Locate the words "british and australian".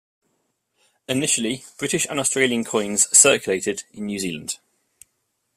1.77-2.63